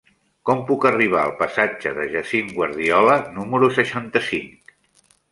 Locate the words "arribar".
0.89-1.19